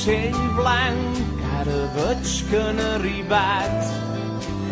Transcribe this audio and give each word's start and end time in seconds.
d'ocell 0.00 0.36
blanc, 0.56 1.16
ara 1.60 1.80
veig 1.92 2.30
que 2.48 2.60
han 2.64 2.78
arribat 2.80 3.90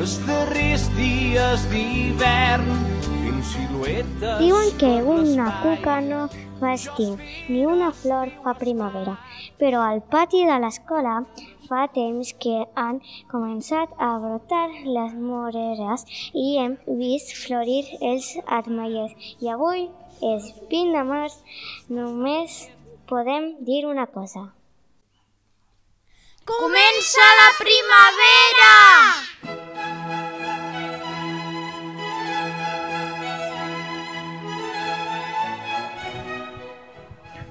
els 0.01 0.15
darrers 0.25 0.87
dies 0.97 1.67
d'hivern 1.69 2.71
fins 3.11 3.51
siluetes... 3.53 4.39
Diuen 4.41 4.73
que 4.81 4.93
una 5.17 5.51
cuca 5.61 5.99
no 6.07 6.23
fa 6.63 6.73
estiu, 6.79 7.21
ni 7.51 7.67
una 7.69 7.91
flor 7.93 8.33
fa 8.41 8.57
primavera, 8.57 9.19
però 9.61 9.85
al 9.85 10.01
pati 10.01 10.47
de 10.49 10.57
l'escola 10.65 11.21
fa 11.69 11.85
temps 11.93 12.33
que 12.41 12.65
han 12.73 13.05
començat 13.29 13.93
a 14.01 14.15
brotar 14.25 14.65
les 14.89 15.13
moreres 15.29 16.09
i 16.33 16.55
hem 16.63 16.81
vist 17.03 17.37
florir 17.45 17.83
els 18.01 18.33
armellers. 18.47 19.13
I 19.45 19.53
avui 19.59 19.91
és 20.25 20.55
20 20.73 20.97
de 20.97 21.09
març, 21.13 21.43
només 21.93 22.63
podem 23.13 23.59
dir 23.69 23.85
una 23.85 24.09
cosa. 24.09 24.55
Comença 26.49 27.25
la 27.39 27.49
primavera! 27.59 28.69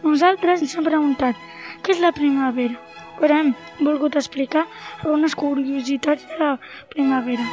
Nosaltres 0.02 0.64
ens 0.66 0.74
hem 0.74 0.88
preguntat 0.88 1.38
què 1.86 1.94
és 1.94 2.02
la 2.02 2.10
primavera, 2.20 2.82
però 3.20 3.38
hem 3.44 3.54
volgut 3.84 4.18
explicar 4.18 4.66
algunes 5.04 5.38
curiositats 5.38 6.26
de 6.32 6.40
la 6.42 6.56
primavera. 6.90 7.46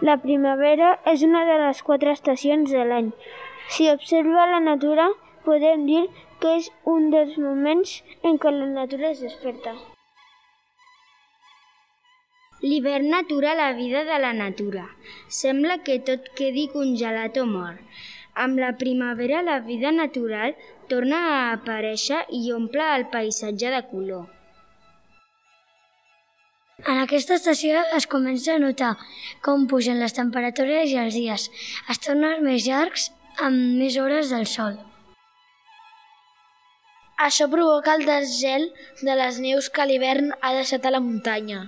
La 0.00 0.16
primavera 0.16 0.94
és 1.10 1.20
una 1.26 1.44
de 1.44 1.60
les 1.60 1.84
quatre 1.84 2.16
estacions 2.16 2.72
de 2.72 2.88
l'any. 2.88 3.12
Si 3.80 3.88
observa 3.88 4.42
la 4.44 4.58
natura, 4.60 5.06
podem 5.40 5.86
dir 5.88 6.00
que 6.40 6.50
és 6.58 6.66
un 6.94 7.06
dels 7.12 7.36
moments 7.40 7.92
en 8.28 8.34
què 8.40 8.50
la 8.52 8.66
natura 8.68 9.06
es 9.08 9.20
desperta. 9.24 9.70
L'hivern 12.60 13.14
atura 13.16 13.54
la 13.56 13.70
vida 13.78 14.02
de 14.04 14.18
la 14.20 14.34
natura. 14.36 14.82
Sembla 15.32 15.78
que 15.86 15.96
tot 16.10 16.28
quedi 16.36 16.66
congelat 16.74 17.38
o 17.40 17.46
mort. 17.48 17.78
Amb 18.44 18.60
la 18.60 18.74
primavera 18.82 19.40
la 19.46 19.54
vida 19.64 19.92
natural 19.96 20.52
torna 20.90 21.20
a 21.28 21.38
aparèixer 21.54 22.18
i 22.36 22.42
omple 22.52 22.84
el 22.98 23.06
paisatge 23.14 23.70
de 23.76 23.80
color. 23.94 24.26
En 26.84 27.00
aquesta 27.06 27.40
estació 27.40 27.80
es 27.96 28.08
comença 28.16 28.58
a 28.58 28.60
notar 28.60 28.92
com 29.48 29.64
pugen 29.72 30.04
les 30.04 30.18
temperatures 30.20 30.92
i 30.92 31.00
els 31.06 31.16
dies. 31.16 31.48
Es 31.88 32.04
tornen 32.04 32.44
més 32.44 32.68
llargs 32.68 33.08
amb 33.46 33.80
més 33.80 33.96
hores 33.96 34.30
del 34.34 34.46
sol. 34.46 34.78
Això 37.20 37.46
provoca 37.52 37.94
el 37.98 38.06
desgel 38.08 38.70
de 39.02 39.16
les 39.16 39.40
neus 39.44 39.68
que 39.68 39.84
l'hivern 39.88 40.32
ha 40.40 40.54
deixat 40.56 40.86
a 40.86 40.92
la 40.94 41.02
muntanya. 41.04 41.66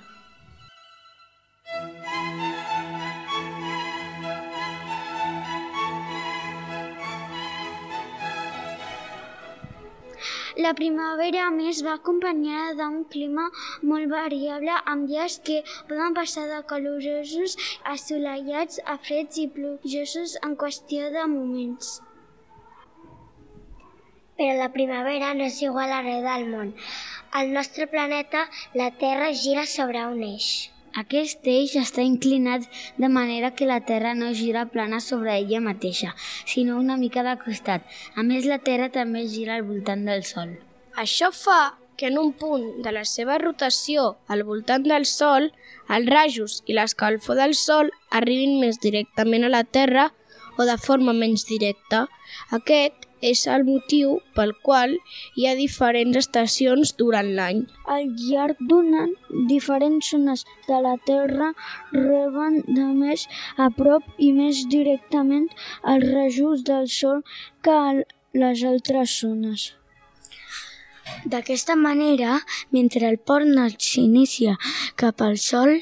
La 10.57 10.75
primavera, 10.77 11.47
a 11.47 11.51
més, 11.55 11.81
va 11.87 11.95
acompanyada 11.99 12.75
d'un 12.81 13.05
clima 13.13 13.47
molt 13.91 14.11
variable, 14.13 14.75
amb 14.93 15.09
dies 15.09 15.39
que 15.47 15.63
poden 15.89 16.17
passar 16.19 16.45
de 16.51 16.61
calorosos, 16.73 17.57
assolellats, 17.95 18.81
a 18.85 18.99
freds 19.07 19.41
i 19.41 19.47
plujosos 19.55 20.37
en 20.43 20.57
qüestió 20.65 21.09
de 21.15 21.25
moments. 21.37 21.95
Però 24.37 24.59
la 24.59 24.69
primavera 24.77 25.33
no 25.39 25.49
és 25.49 25.63
igual 25.63 25.93
arreu 25.93 26.21
del 26.27 26.47
món. 26.53 26.77
Al 27.41 27.53
nostre 27.57 27.87
planeta, 27.87 28.45
la 28.75 28.91
Terra 29.05 29.33
gira 29.33 29.65
sobre 29.67 30.05
un 30.13 30.23
eix. 30.29 30.72
Aquest 31.01 31.47
eix 31.49 31.73
està 31.81 32.03
inclinat 32.05 32.67
de 33.01 33.09
manera 33.09 33.55
que 33.57 33.69
la 33.69 33.81
Terra 33.81 34.13
no 34.15 34.33
gira 34.37 34.67
plana 34.69 35.01
sobre 35.01 35.39
ella 35.39 35.61
mateixa, 35.65 36.15
sinó 36.45 36.77
una 36.77 36.99
mica 37.01 37.23
de 37.25 37.37
costat. 37.41 37.87
A 38.15 38.23
més, 38.23 38.45
la 38.45 38.59
Terra 38.59 38.91
també 38.93 39.25
gira 39.27 39.57
al 39.57 39.65
voltant 39.65 40.05
del 40.05 40.25
Sol. 40.29 40.53
Això 41.01 41.31
fa 41.33 41.79
que 41.97 42.11
en 42.11 42.19
un 42.19 42.33
punt 42.37 42.83
de 42.85 42.93
la 42.93 43.07
seva 43.09 43.39
rotació 43.39 44.17
al 44.29 44.45
voltant 44.45 44.85
del 44.85 45.07
Sol, 45.09 45.53
els 45.89 46.09
rajos 46.13 46.61
i 46.67 46.77
l'escalfor 46.77 47.41
del 47.41 47.55
Sol 47.57 47.93
arribin 48.11 48.59
més 48.61 48.81
directament 48.83 49.49
a 49.49 49.53
la 49.53 49.65
Terra 49.65 50.11
o 50.59 50.67
de 50.69 50.77
forma 50.87 51.15
menys 51.17 51.47
directa. 51.49 52.07
Aquest 52.59 53.09
és 53.23 53.45
el 53.55 53.65
motiu 53.65 54.17
pel 54.37 54.53
qual 54.67 54.95
hi 55.39 55.47
ha 55.47 55.55
diferents 55.59 56.19
estacions 56.21 56.95
durant 57.03 57.29
l'any. 57.39 57.61
Al 57.95 58.09
llarg 58.23 58.63
d'un 58.71 58.91
any, 59.03 59.13
diferents 59.53 60.11
zones 60.15 60.45
de 60.69 60.81
la 60.87 60.97
Terra 61.11 61.53
reben 61.93 62.63
de 62.67 62.89
més 63.03 63.29
a 63.57 63.71
prop 63.79 64.09
i 64.19 64.33
més 64.41 64.65
directament 64.75 65.47
els 65.95 66.09
rajos 66.17 66.67
del 66.73 66.91
Sol 66.97 67.23
que 67.63 67.79
les 68.43 68.67
altres 68.73 69.21
zones. 69.23 69.71
D'aquesta 71.27 71.77
manera, 71.77 72.41
mentre 72.71 73.09
el 73.09 73.19
port 73.19 73.47
nord 73.47 73.81
s'inicia 73.83 74.57
cap 74.97 75.23
al 75.23 75.39
Sol, 75.39 75.75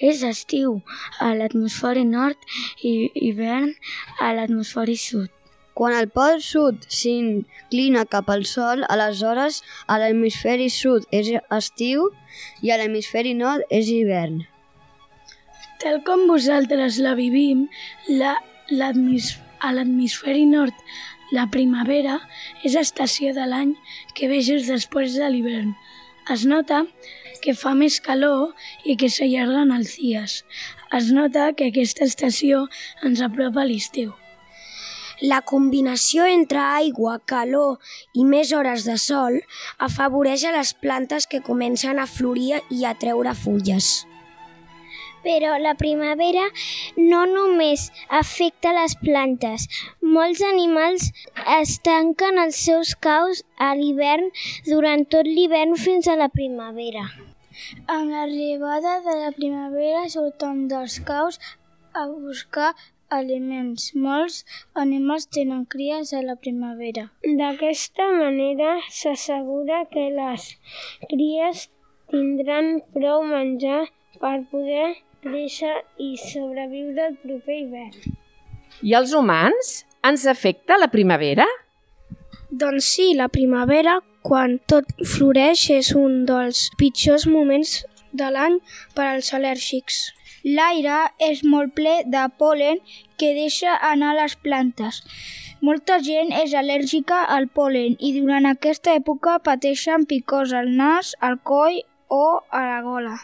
és 0.00 0.22
estiu 0.26 0.78
a 1.22 1.32
l'atmosfera 1.38 2.04
nord 2.04 2.38
i 2.82 3.10
hivern 3.14 3.74
a 4.20 4.32
l'atmosfera 4.36 4.96
sud. 4.98 5.28
Quan 5.78 5.94
el 5.94 6.08
pol 6.10 6.40
sud 6.42 6.82
s'inclina 6.90 8.00
cap 8.10 8.30
al 8.34 8.42
sol, 8.52 8.80
aleshores 8.90 9.60
a 9.86 9.98
l'hemisferi 10.02 10.66
sud 10.74 11.04
és 11.14 11.28
estiu 11.54 12.08
i 12.66 12.72
a 12.74 12.78
l'hemisferi 12.80 13.36
nord 13.38 13.62
és 13.70 13.86
hivern. 13.94 14.40
Tal 15.78 16.00
com 16.02 16.26
vosaltres 16.26 16.98
la 16.98 17.14
vivim, 17.14 17.68
la, 18.10 18.34
a 18.74 19.70
l'hemisferi 19.76 20.48
nord 20.50 20.74
la 21.32 21.46
primavera 21.52 22.18
és 22.64 22.76
estació 22.80 23.34
de 23.36 23.46
l'any 23.48 23.74
que 24.16 24.28
ve 24.30 24.40
just 24.44 24.70
després 24.72 25.16
de 25.20 25.28
l'hivern. 25.28 25.74
Es 26.32 26.44
nota 26.48 26.84
que 27.44 27.54
fa 27.54 27.74
més 27.78 27.98
calor 28.04 28.54
i 28.84 28.96
que 29.00 29.10
s'allarguen 29.12 29.74
els 29.76 29.96
dies. 30.00 30.42
Es 30.98 31.12
nota 31.12 31.50
que 31.56 31.68
aquesta 31.68 32.08
estació 32.08 32.64
ens 33.04 33.22
apropa 33.24 33.62
a 33.62 33.68
l'estiu. 33.68 34.14
La 35.20 35.40
combinació 35.42 36.28
entre 36.30 36.60
aigua, 36.62 37.16
calor 37.26 37.80
i 38.14 38.24
més 38.24 38.52
hores 38.54 38.84
de 38.86 38.94
sol 39.02 39.40
afavoreix 39.82 40.44
a 40.46 40.54
les 40.54 40.70
plantes 40.78 41.26
que 41.26 41.42
comencen 41.42 41.98
a 41.98 42.06
florir 42.06 42.62
i 42.70 42.84
a 42.86 42.94
treure 42.94 43.34
fulles. 43.34 44.06
Però 45.28 45.54
la 45.60 45.74
primavera 45.76 46.46
no 46.96 47.22
només 47.28 47.88
afecta 48.20 48.72
les 48.80 48.96
plantes. 49.04 49.68
Molts 50.18 50.40
animals 50.50 51.10
es 51.58 51.78
tanquen 51.84 52.40
els 52.44 52.60
seus 52.68 52.94
caus 53.08 53.42
a 53.68 53.74
l'hivern 53.78 54.30
durant 54.68 55.04
tot 55.14 55.28
l'hivern 55.28 55.76
fins 55.86 56.08
a 56.08 56.16
la 56.16 56.32
primavera. 56.32 57.04
Amb 57.92 58.12
l'arribada 58.14 59.00
de 59.06 59.14
la 59.22 59.32
primavera 59.38 60.04
surten 60.12 60.68
dels 60.72 61.00
caus 61.08 61.38
a 61.92 62.06
buscar 62.08 62.70
aliments. 63.16 63.88
Molts 64.06 64.44
animals 64.84 65.26
tenen 65.36 65.64
cries 65.74 66.12
a 66.18 66.22
la 66.28 66.36
primavera. 66.44 67.08
D'aquesta 67.40 68.06
manera 68.20 68.70
s'assegura 69.00 69.82
que 69.92 70.06
les 70.20 70.48
cries 71.12 71.66
tindran 72.12 72.78
prou 72.94 73.24
menjar 73.34 73.82
per 74.22 74.36
poder 74.52 74.88
créixer 75.24 75.74
i 75.98 76.14
sobreviure 76.20 77.08
el 77.10 77.16
proper 77.22 77.58
hivern. 77.62 78.18
I 78.82 78.94
els 78.98 79.14
humans? 79.16 79.72
Ens 80.06 80.26
afecta 80.30 80.78
la 80.78 80.90
primavera? 80.92 81.46
Doncs 82.50 82.86
sí, 82.94 83.12
la 83.14 83.28
primavera, 83.28 83.98
quan 84.22 84.58
tot 84.70 84.88
floreix, 85.04 85.68
és 85.74 85.90
un 85.96 86.22
dels 86.28 86.68
pitjors 86.80 87.26
moments 87.28 87.82
de 88.12 88.30
l'any 88.32 88.60
per 88.94 89.08
als 89.08 89.32
al·lèrgics. 89.36 89.98
L'aire 90.44 91.00
és 91.28 91.42
molt 91.44 91.74
ple 91.76 91.96
de 92.06 92.24
polen 92.40 92.78
que 93.20 93.34
deixa 93.36 93.74
anar 93.90 94.14
les 94.16 94.36
plantes. 94.44 95.02
Molta 95.60 95.98
gent 96.06 96.30
és 96.32 96.54
al·lèrgica 96.54 97.24
al 97.36 97.48
polen 97.50 97.96
i 97.98 98.12
durant 98.20 98.46
aquesta 98.46 98.94
època 98.94 99.40
pateixen 99.42 100.06
picors 100.06 100.54
al 100.54 100.70
nas, 100.78 101.16
al 101.20 101.40
coll 101.42 101.82
o 102.08 102.38
a 102.48 102.62
la 102.70 102.78
gola. 102.86 103.16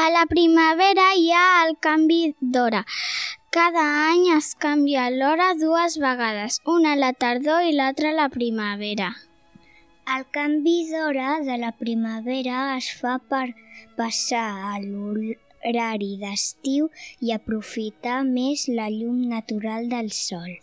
A 0.00 0.06
la 0.08 0.22
primavera 0.24 1.02
hi 1.12 1.26
ha 1.36 1.46
el 1.62 1.74
canvi 1.84 2.20
d'hora. 2.52 2.78
Cada 3.52 3.82
any 4.10 4.22
es 4.32 4.46
canvia 4.64 5.02
l'hora 5.12 5.48
dues 5.60 5.96
vegades, 6.00 6.56
una 6.74 6.94
a 6.96 6.98
la 7.00 7.10
tardor 7.24 7.66
i 7.68 7.74
l'altra 7.76 8.08
a 8.14 8.16
la 8.16 8.28
primavera. 8.36 9.10
El 10.14 10.24
canvi 10.36 10.76
d'hora 10.88 11.34
de 11.48 11.58
la 11.64 11.72
primavera 11.82 12.62
es 12.78 12.88
fa 13.00 13.18
per 13.34 13.42
passar 13.98 14.46
a 14.70 14.78
horari 14.80 16.10
d'estiu 16.22 16.88
i 17.20 17.34
aprofitar 17.36 18.22
més 18.30 18.70
la 18.80 18.88
llum 18.94 19.20
natural 19.34 19.90
del 19.92 20.08
sol. 20.22 20.54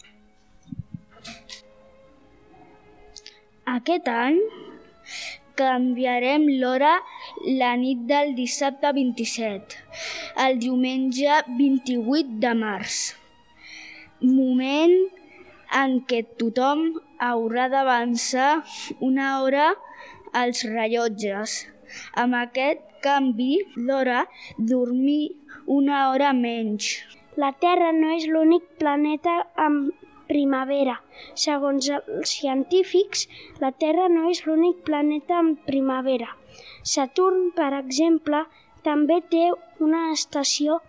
Aquest 3.78 4.10
any 4.16 4.42
canviarem 5.58 6.48
l'hora 6.62 6.94
la 7.60 7.74
nit 7.82 8.06
del 8.12 8.34
dissabte 8.38 8.92
27 8.98 9.78
al 10.46 10.58
diumenge 10.62 11.42
28 11.60 12.38
de 12.44 12.54
març. 12.62 12.98
Moment 14.22 14.96
en 15.82 15.98
què 16.10 16.24
tothom 16.40 16.84
haurà 17.30 17.68
d'avançar 17.74 18.52
una 19.10 19.30
hora 19.42 19.68
als 20.34 20.64
rellotges. 20.70 21.60
Amb 22.22 22.38
aquest 22.38 22.84
canvi 23.04 23.54
d'hora, 23.76 24.26
dormir 24.58 25.36
una 25.66 26.10
hora 26.10 26.34
menys. 26.34 26.98
La 27.38 27.52
Terra 27.62 27.92
no 27.94 28.14
és 28.16 28.26
l'únic 28.32 28.66
planeta 28.82 29.36
amb 29.68 30.07
primavera. 30.30 30.98
Segons 31.46 31.90
els 31.98 32.34
científics, 32.40 33.28
la 33.64 33.72
Terra 33.84 34.08
no 34.14 34.30
és 34.32 34.44
l'únic 34.46 34.84
planeta 34.90 35.42
amb 35.42 35.66
primavera. 35.70 36.30
Saturn, 36.96 37.52
per 37.58 37.72
exemple, 37.80 38.46
també 38.88 39.20
té 39.34 39.46
una 39.84 40.04
estació 40.14 40.80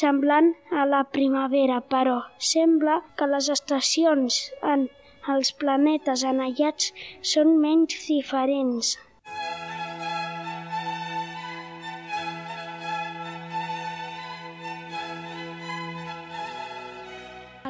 semblant 0.00 0.52
a 0.82 0.86
la 0.92 1.02
primavera, 1.16 1.80
però 1.94 2.20
sembla 2.52 3.00
que 3.18 3.28
les 3.34 3.50
estacions 3.56 4.40
en 4.74 4.88
els 5.34 5.52
planetes 5.62 6.24
anellats 6.32 6.92
són 7.34 7.56
menys 7.64 7.98
diferents. 8.06 8.96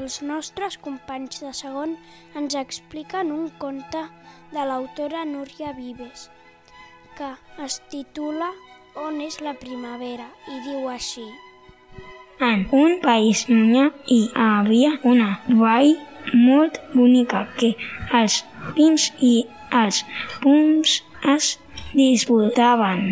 Els 0.00 0.23
nostres 0.25 0.79
companys 0.81 1.43
de 1.44 1.50
segon 1.56 1.91
ens 2.41 2.55
expliquen 2.56 3.32
un 3.35 3.49
conte 3.61 4.00
de 4.52 4.62
l'autora 4.69 5.26
Núria 5.29 5.75
Vives, 5.76 6.23
que 7.19 7.29
es 7.64 7.76
titula 7.93 8.49
On 9.02 9.19
és 9.25 9.37
la 9.44 9.52
primavera 9.64 10.29
i 10.55 10.61
diu 10.64 10.87
així. 10.93 11.26
En 12.47 12.64
un 12.79 12.97
país 13.02 13.44
llunyà 13.50 13.91
hi 14.17 14.23
havia 14.47 14.94
una 15.12 15.29
vall 15.61 15.93
molt 16.47 16.81
bonica 16.94 17.44
que 17.61 17.75
els 18.23 18.38
pins 18.79 19.11
i 19.32 19.35
els 19.82 20.00
pums 20.41 20.97
es 21.35 21.52
disputaven. 21.93 23.05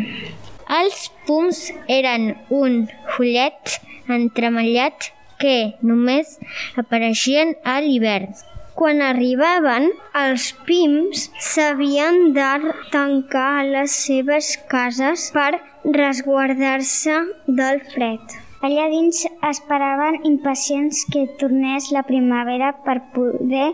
Els 0.80 1.04
pums 1.28 1.62
eren 2.00 2.32
un 2.62 2.82
follet 3.12 3.78
entremallat 4.20 5.12
que 5.42 5.56
només 5.90 6.36
apareixien 6.82 7.54
a 7.64 7.78
l'hivern. 7.84 8.34
Quan 8.78 9.00
arribaven, 9.02 9.88
els 10.18 10.52
pims 10.66 11.24
s'havien 11.42 12.28
de 12.36 12.74
tancar 12.92 13.64
les 13.66 13.96
seves 14.06 14.52
cases 14.70 15.24
per 15.34 15.50
resguardar-se 15.96 17.16
del 17.62 17.82
fred. 17.94 18.36
Allà 18.68 18.84
dins 18.90 19.24
esperaven 19.48 20.20
impacients 20.30 21.04
que 21.12 21.26
tornés 21.42 21.90
la 21.94 22.04
primavera 22.06 22.72
per 22.86 22.96
poder 23.14 23.68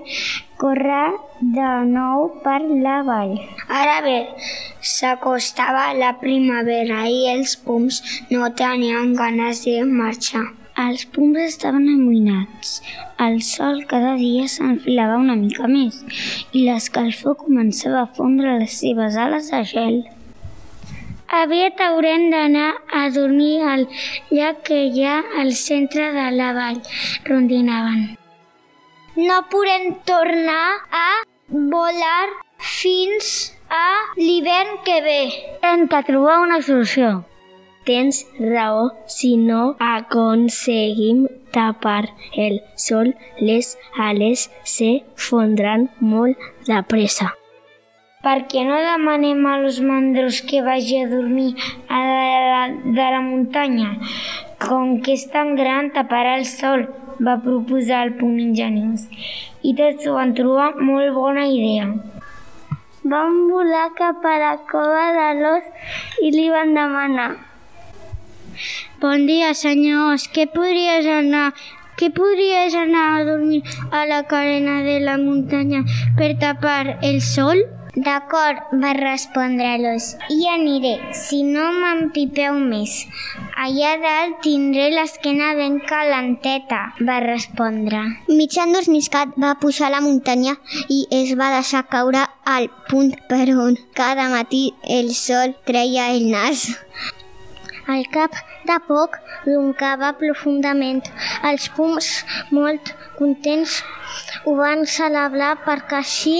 córrer 0.61 1.07
de 1.57 1.71
nou 1.93 2.27
per 2.45 2.59
la 2.65 2.99
vall. 3.07 3.39
Ara 3.69 4.01
bé, 4.09 4.19
s'acostava 4.97 5.87
la 6.01 6.13
primavera 6.21 7.05
i 7.13 7.25
els 7.37 7.57
pums 7.69 8.03
no 8.33 8.53
tenien 8.61 9.17
ganes 9.21 9.65
de 9.69 9.81
marxar. 9.89 10.47
Els 10.75 11.05
pums 11.15 11.39
estaven 11.39 11.85
amoïnats. 11.87 12.81
El 13.23 13.37
sol 13.47 13.85
cada 13.91 14.17
dia 14.19 14.49
s'enfilava 14.51 15.21
una 15.23 15.37
mica 15.39 15.69
més 15.71 16.01
i 16.51 16.65
l'escalfor 16.67 17.37
començava 17.43 18.01
a 18.01 18.09
fondre 18.17 18.57
les 18.59 18.75
seves 18.81 19.15
ales 19.25 19.51
de 19.53 19.61
gel. 19.71 20.01
Aviat 21.41 21.79
haurem 21.85 22.25
d'anar 22.33 22.73
a 23.01 23.05
dormir 23.15 23.63
al 23.63 23.87
llac 24.35 24.65
que 24.67 24.81
hi 24.89 25.05
ha 25.07 25.21
al 25.43 25.53
centre 25.61 26.09
de 26.17 26.25
la 26.35 26.51
vall, 26.59 26.81
rondinaven. 27.29 28.03
No 29.17 29.37
podem 29.55 29.93
tornar 30.11 30.67
a 30.91 31.09
volar 31.49 32.27
fins 32.59 33.31
a 33.71 33.87
l'hivern 34.19 34.83
que 34.89 34.99
ve. 35.07 35.21
Hem 35.63 35.87
de 35.87 36.03
trobar 36.11 36.41
una 36.49 36.61
solució. 36.63 37.13
Tens 37.85 38.27
raó, 38.41 38.93
si 39.07 39.37
no 39.37 39.77
aconseguim 39.79 41.27
tapar 41.53 42.09
el 42.35 42.63
sol, 42.77 43.15
les 43.39 43.77
ales 44.01 44.51
se 44.65 45.05
fondran 45.17 45.91
molt 46.01 46.41
de 46.65 46.81
pressa. 46.89 47.35
Per 48.25 48.39
què 48.49 48.65
no 48.65 48.81
demanem 48.81 49.45
a 49.45 49.59
los 49.61 49.83
mandros 49.85 50.41
que 50.49 50.65
vagi 50.65 51.03
a 51.03 51.11
dormir 51.13 51.53
a 51.93 52.01
la, 52.01 52.65
de 52.73 53.13
la 53.17 53.21
muntanya? 53.21 53.93
Com 54.65 55.03
que 55.05 55.19
és 55.21 55.29
tan 55.29 55.53
gran, 55.61 55.93
taparà 55.93 56.39
el 56.41 56.49
sol, 56.49 56.89
va 57.21 57.37
proposar 57.45 58.07
el 58.09 58.17
punt 58.17 58.41
ingeniós. 58.49 59.11
I 59.61 59.77
tots 59.77 60.09
ho 60.09 60.17
van 60.17 60.33
trobar 60.33 60.73
molt 60.81 61.13
bona 61.13 61.51
idea. 61.53 61.93
Van 63.05 63.43
volar 63.53 63.91
cap 63.99 64.25
a 64.25 64.39
la 64.41 64.55
cova 64.73 65.11
de 65.21 65.33
l'os 65.43 65.91
i 66.25 66.33
li 66.33 66.49
van 66.49 66.73
demanar 66.73 67.35
Bon 69.01 69.27
dia, 69.27 69.55
senyors. 69.55 70.29
Què 70.35 70.49
podries 70.51 71.07
anar 71.07 71.53
que 71.97 72.11
podries 72.11 72.75
anar 72.75 73.05
a 73.15 73.25
dormir 73.25 73.63
a 73.93 74.05
la 74.07 74.25
carena 74.27 74.83
de 74.83 74.99
la 75.01 75.17
muntanya 75.19 75.85
per 76.19 76.35
tapar 76.43 76.99
el 77.03 77.21
sol? 77.23 77.63
D'acord, 77.95 78.73
va 78.83 78.91
respondre 78.97 79.69
l'os. 79.79 80.07
Hi 80.35 80.49
aniré, 80.51 80.97
si 81.15 81.45
no 81.47 81.69
m'empipeu 81.77 82.57
més. 82.59 82.97
Allà 83.65 83.93
dalt 84.03 84.41
tindré 84.43 84.89
l'esquena 84.91 85.53
ben 85.55 85.79
calenteta, 85.87 86.81
va 87.07 87.21
respondre. 87.23 88.03
Mig 88.27 88.59
endormiscat 88.59 89.39
va 89.39 89.55
pujar 89.63 89.93
a 89.93 89.95
la 89.95 90.03
muntanya 90.03 90.57
i 90.91 91.05
es 91.23 91.37
va 91.39 91.53
deixar 91.55 91.87
caure 91.95 92.27
al 92.57 92.67
punt 92.91 93.15
per 93.31 93.47
on 93.55 93.79
cada 93.95 94.27
matí 94.35 94.65
el 94.99 95.15
sol 95.15 95.55
treia 95.71 96.11
el 96.17 96.33
nas. 96.35 96.73
Al 97.87 98.07
cap 98.13 98.37
de 98.69 98.77
poc 98.89 99.19
roncava 99.47 100.13
profundament. 100.21 101.03
Els 101.51 101.67
pums, 101.77 102.09
molt 102.59 102.95
contents, 103.19 103.83
ho 104.45 104.55
van 104.61 104.87
celebrar 104.95 105.53
perquè 105.67 106.01
així 106.01 106.39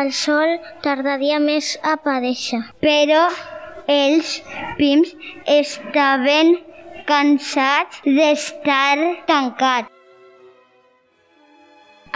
el 0.00 0.10
sol 0.24 0.56
tardaria 0.86 1.38
més 1.44 1.76
a 1.82 1.94
aparèixer. 1.98 2.60
Però 2.82 3.22
els 3.90 4.34
pims 4.80 5.14
estaven 5.60 6.52
cansats 7.06 8.02
d'estar 8.04 8.98
tancats. 9.30 9.96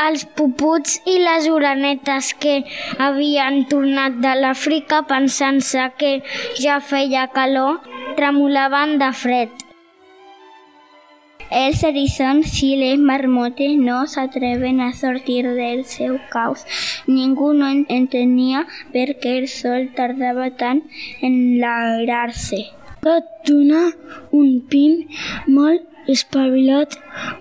Els 0.05 0.25
puputs 0.39 0.97
i 1.07 1.21
les 1.23 1.45
orenetes 1.47 2.33
que 2.43 2.55
havien 2.99 3.61
tornat 3.71 4.17
de 4.25 4.33
l'Àfrica 4.41 5.05
pensant-se 5.11 5.85
que 6.01 6.11
ja 6.59 6.81
feia 6.83 7.29
calor, 7.37 7.79
tremolaven 8.17 8.99
de 8.99 9.11
fred. 9.13 9.51
Els 11.51 11.83
eriçons 11.87 12.55
i 12.67 12.71
les 12.81 13.01
marmotes 13.11 13.75
no 13.79 13.99
s'atreven 14.13 14.81
a 14.81 14.91
sortir 15.01 15.43
del 15.59 15.85
seu 15.95 16.17
caus. 16.33 16.65
Ningú 17.07 17.53
no 17.59 17.69
entenia 17.99 18.65
per 18.95 19.09
el 19.35 19.49
sol 19.53 19.91
tardava 19.99 20.49
tant 20.63 20.83
en 21.21 21.35
lairar-se. 21.63 22.63
Donar 23.47 23.87
un 24.33 24.49
pin 24.71 25.05
molt 25.47 26.09
espavilat, 26.09 26.97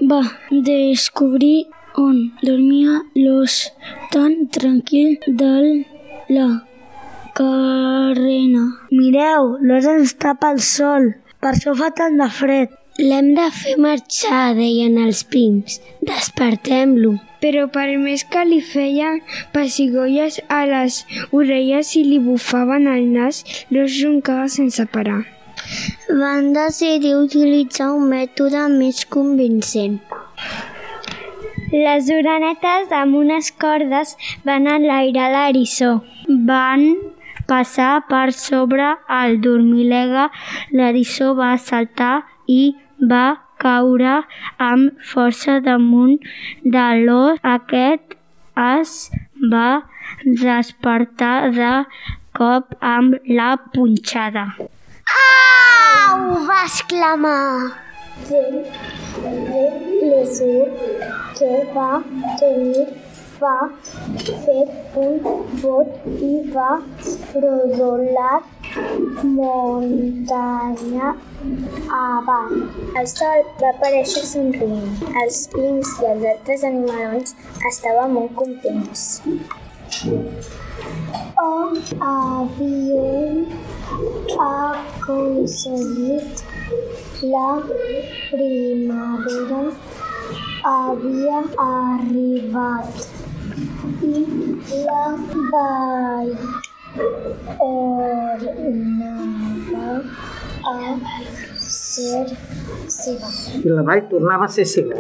va 0.10 0.22
descobrir 0.51 1.68
on 1.96 2.20
dormia 2.42 3.01
l'os 3.15 3.56
tan 4.12 4.48
tranquil 4.58 5.18
de 5.27 5.53
la 6.36 6.48
carrena. 7.37 8.63
Mireu, 8.91 9.57
l'os 9.67 9.89
ens 9.89 10.15
tapa 10.21 10.53
el 10.53 10.61
sol, 10.61 11.11
per 11.41 11.53
això 11.53 11.75
fa 11.79 11.89
tant 11.97 12.17
de 12.21 12.29
fred. 12.39 12.79
L'hem 13.01 13.31
de 13.33 13.45
fer 13.49 13.73
marxar, 13.81 14.53
deien 14.53 14.99
els 15.01 15.23
pims. 15.25 15.79
Despertem-lo. 16.05 17.15
Però 17.41 17.63
per 17.73 17.87
més 17.99 18.21
que 18.23 18.43
li 18.45 18.59
feien 18.63 19.17
pessigolles 19.55 20.37
a 20.47 20.61
les 20.69 20.99
orelles 21.39 21.95
i 21.99 22.03
li 22.05 22.19
bufaven 22.23 22.85
el 22.91 23.09
nas, 23.15 23.41
l'os 23.73 23.97
roncava 24.05 24.45
sense 24.47 24.85
parar. 24.93 25.23
Van 26.21 26.53
decidir 26.53 27.15
utilitzar 27.17 27.89
un 27.97 28.05
mètode 28.13 28.61
més 28.77 29.01
convincent. 29.17 29.97
Les 31.73 32.13
orenetes 32.13 32.93
amb 32.93 33.17
unes 33.17 33.49
cordes 33.57 34.13
van 34.45 34.69
enlairar 34.69 35.31
l'eriçó. 35.33 35.95
Van 36.29 36.85
passar 37.47 37.93
per 38.09 38.31
sobre 38.38 38.89
el 39.19 39.39
dormilega, 39.41 40.29
l'eriçó 40.71 41.33
va 41.39 41.53
saltar 41.57 42.15
i 42.47 42.62
va 43.13 43.25
caure 43.63 44.15
amb 44.69 45.03
força 45.13 45.59
damunt 45.67 46.19
de 46.77 46.88
l'os. 47.05 47.39
Aquest 47.55 48.17
es 48.65 48.95
va 49.53 49.69
despertar 50.23 51.38
de 51.59 51.73
cop 52.38 52.75
amb 52.95 53.19
la 53.39 53.55
punxada. 53.75 54.47
Au! 54.59 55.93
va 56.47 56.59
exclamar. 56.65 57.71
L'esur 60.09 60.65
que 61.38 61.51
va 61.75 61.89
tenir 62.39 62.85
va 63.43 63.57
fer 64.45 64.63
un 65.05 65.13
bot 65.62 65.89
i 66.29 66.33
va 66.55 66.71
rodolar 67.43 68.35
muntanya 69.38 71.09
avall. 72.00 72.53
El 73.00 73.07
sol 73.13 73.39
va 73.62 73.69
aparèixer 73.73 74.23
somrient. 74.29 74.93
Els 75.23 75.39
pins 75.55 75.88
i 76.01 76.03
els 76.12 76.23
altres 76.33 76.62
animalons 76.69 77.35
estaven 77.71 78.09
molt 78.17 78.33
contents. 78.39 79.01
Oh, 81.43 81.67
havien 82.12 83.35
aconseguit 84.47 86.33
la 87.35 87.50
primavera 88.31 89.63
havia 90.63 91.39
arribat 91.63 93.12
i 93.83 94.83
la 94.85 95.17
vall 95.51 96.35
tornava 97.59 98.77
a 100.71 100.75
ser 101.59 102.27
seva. 102.87 103.31
I 103.59 103.69
la 103.69 103.83
vall 103.89 104.03
tornava 104.11 104.45
a 104.47 104.53
ser 104.55 104.65
seva. 104.73 104.99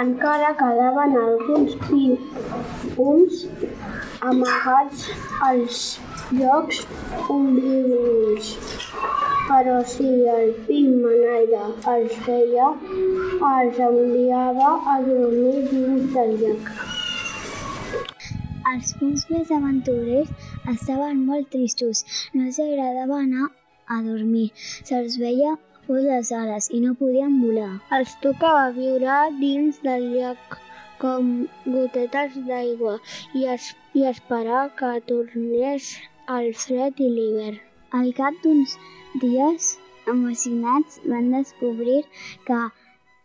Encara 0.00 0.52
quedaven 0.60 1.16
alguns 1.22 1.74
punts 2.94 3.34
amagats 4.20 5.08
als 5.48 5.80
llocs 6.30 6.84
ombrívols. 7.28 8.54
Però 9.48 9.80
si 9.94 10.12
el 10.28 10.52
pim 10.68 11.00
manaire 11.02 11.64
els 11.94 12.14
veia, 12.28 12.68
els 13.54 13.82
enviava 13.90 14.70
a 14.94 15.00
dormir 15.08 15.58
dins 15.72 16.14
del 16.14 16.32
llac. 16.44 16.72
Els 18.68 18.92
punts 19.00 19.24
més 19.32 19.50
aventurers 19.56 20.30
estaven 20.72 21.24
molt 21.28 21.50
tristos. 21.54 22.04
No 22.34 22.46
els 22.48 22.58
agradava 22.64 23.20
anar 23.24 23.46
a 23.94 24.02
dormir. 24.06 24.48
Se'ls 24.88 25.16
veia 25.22 25.54
fos 25.86 26.04
les 26.04 26.32
ales 26.38 26.68
i 26.76 26.80
no 26.84 26.94
podien 27.02 27.38
volar. 27.42 27.70
Els 27.98 28.14
tocava 28.24 28.66
viure 28.78 29.14
dins 29.38 29.78
del 29.86 30.04
llac 30.14 30.58
com 31.02 31.30
gotetes 31.76 32.36
d'aigua 32.48 32.98
i, 33.40 33.46
es, 33.54 33.70
i 33.98 34.04
esperar 34.12 34.64
que 34.80 34.90
tornés 35.10 35.92
el 36.36 36.50
fred 36.64 37.00
i 37.06 37.08
l'hivern. 37.14 37.60
Al 37.98 38.12
cap 38.20 38.36
d'uns 38.44 38.74
dies, 39.22 39.70
emocionats, 40.14 41.00
van 41.14 41.32
descobrir 41.32 42.02
que 42.48 42.60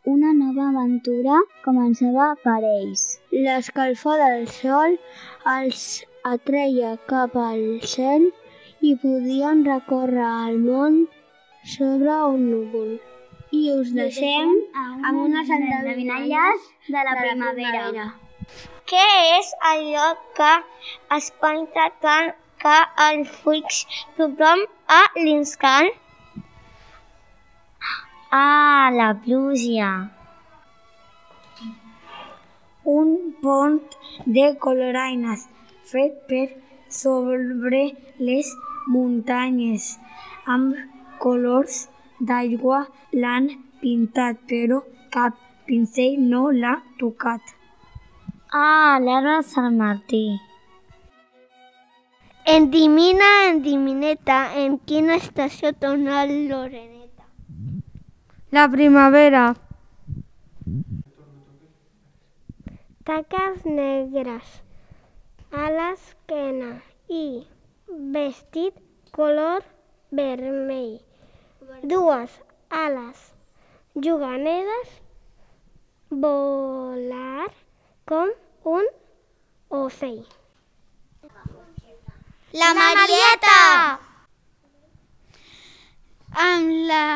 una 0.06 0.34
nova 0.36 0.66
aventura 0.70 1.38
començava 1.64 2.34
per 2.44 2.60
ells. 2.60 3.04
L'escalfor 3.32 4.20
del 4.20 4.48
sol 4.52 4.98
els 5.54 5.84
atreia 6.28 6.98
cap 7.12 7.38
al 7.40 7.64
cel 7.94 8.28
i 8.84 8.94
podien 9.00 9.64
recórrer 9.68 10.28
el 10.50 10.60
món 10.66 11.00
sobre 11.76 12.18
un 12.36 12.46
núvol. 12.52 12.92
I 13.56 13.64
us 13.78 13.94
deixem 13.96 14.52
amb 14.84 15.24
unes 15.24 15.50
endevinalles 15.56 16.70
de 16.90 17.08
la 17.08 17.16
primavera. 17.22 18.08
Què 18.92 19.08
és 19.40 19.56
allò 19.72 20.10
que 20.36 20.54
espanta 21.16 21.88
tant 22.04 22.34
que 22.64 22.78
els 23.08 23.36
fulls 23.44 23.84
tothom 24.18 24.66
a 24.92 25.04
l'instant? 25.16 25.94
Ah, 28.36 28.90
la 28.92 29.14
pluja. 29.24 29.90
Un 32.84 33.10
pont 33.44 33.76
de 34.38 34.46
coloraines 34.64 35.44
fet 35.92 36.16
per 36.32 36.48
sobre 37.02 37.82
les 38.30 38.50
muntanyes 38.96 39.86
amb 40.56 40.80
colors 41.26 41.78
d'aigua 42.32 42.80
l'han 43.26 43.52
pintat, 43.84 44.42
però 44.50 44.82
cap 45.18 45.38
pincell 45.68 46.18
no 46.34 46.42
l'ha 46.62 46.74
tocat. 47.04 47.54
Ah, 48.50 48.98
l'arbre 49.06 49.38
de 49.38 49.48
Sant 49.52 49.78
Martí. 49.84 50.24
Endimina, 52.58 53.32
endimineta, 53.54 54.42
en 54.66 54.82
quina 54.90 55.22
estació 55.22 55.76
torna 55.86 56.26
l'oreneta? 56.26 57.03
La 58.54 58.68
primavera. 58.70 59.56
Taques 63.08 63.64
negres 63.66 64.52
a 65.62 65.72
l'esquena 65.76 66.68
i 67.10 67.24
vestit 68.16 68.76
color 69.16 69.66
vermell. 70.20 71.00
Dues 71.94 72.36
ales 72.82 73.24
juganeres, 74.08 74.92
volar 76.26 77.50
com 78.14 78.36
un 78.76 78.92
ocell. 79.80 80.22
La 82.62 82.70
Marieta! 82.82 83.58
Amb 86.46 86.78
la 86.92 87.08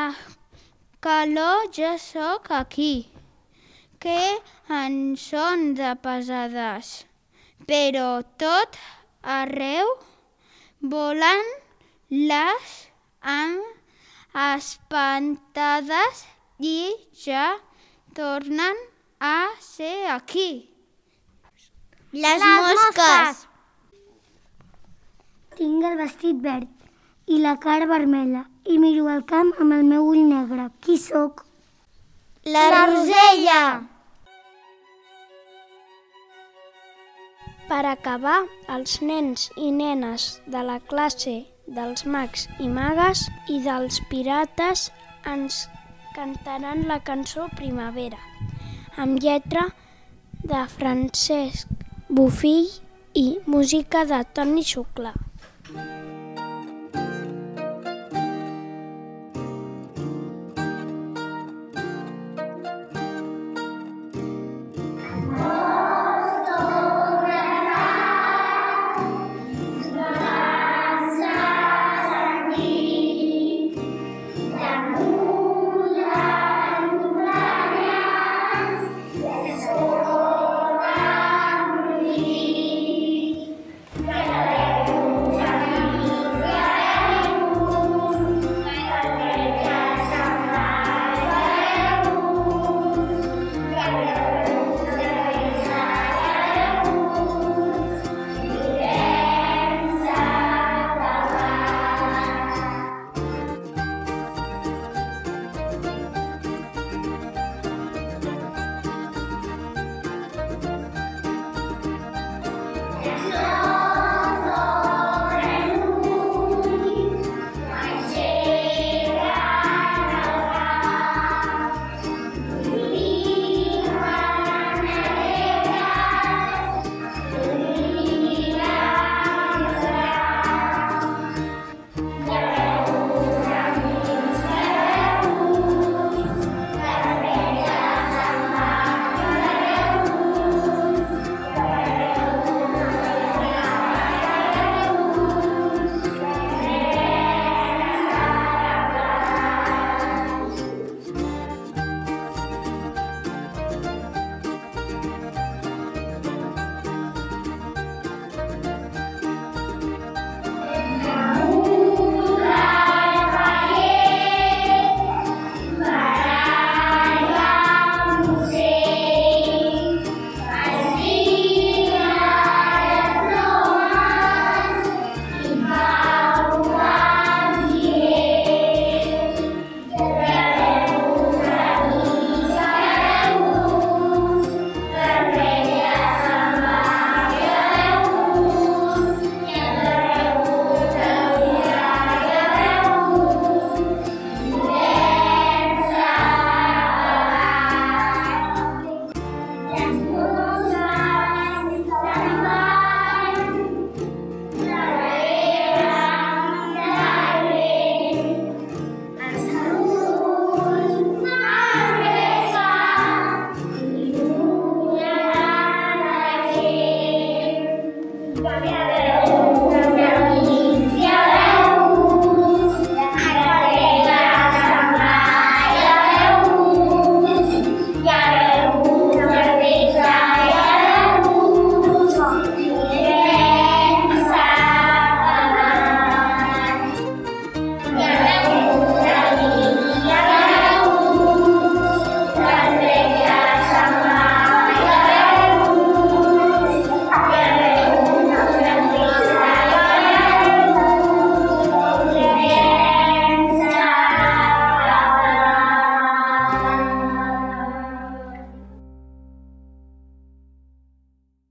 calor 0.99 1.69
ja 1.71 1.97
sóc 1.97 2.49
aquí, 2.51 3.09
que 3.99 4.19
en 4.69 5.15
són 5.17 5.73
de 5.77 5.93
pesades, 6.01 7.05
però 7.69 8.21
tot 8.41 8.77
arreu 9.21 9.93
volen 10.81 11.43
les 12.09 12.73
amb 13.21 13.77
espantades 14.37 16.25
i 16.59 16.79
ja 17.25 17.49
tornen 18.17 18.81
a 19.19 19.37
ser 19.61 20.09
aquí. 20.13 20.49
Les, 22.13 22.41
mosques! 22.41 23.45
Tinc 25.57 25.87
el 25.89 25.97
vestit 25.97 26.37
verd 26.41 26.69
i 27.33 27.41
la 27.41 27.57
cara 27.61 27.89
vermella 27.89 28.45
i 28.67 28.77
miro 28.81 29.07
el 29.13 29.23
camp 29.29 29.53
amb 29.61 29.75
el 29.77 29.85
meu 29.87 30.07
ull 30.13 30.23
negre. 30.29 30.69
Qui 30.83 30.97
sóc? 31.01 31.43
La, 32.47 32.63
la 32.71 32.81
Rosella! 32.87 33.61
Per 37.67 37.83
acabar, 37.83 38.37
els 38.71 39.01
nens 39.03 39.49
i 39.59 39.73
nenes 39.75 40.27
de 40.47 40.61
la 40.63 40.77
classe 40.91 41.35
dels 41.67 42.05
mags 42.07 42.47
i 42.63 42.69
magues 42.71 43.25
i 43.51 43.59
dels 43.65 43.99
pirates 44.11 44.87
ens 45.27 45.65
cantaran 46.15 46.85
la 46.87 47.01
cançó 47.11 47.49
Primavera, 47.59 48.21
amb 48.95 49.19
lletra 49.19 49.67
de 50.47 50.63
Francesc 50.77 51.67
Bufill 52.07 52.71
i 53.13 53.27
música 53.45 54.07
de 54.07 54.23
Toni 54.33 54.63
Xuclà. 54.63 55.17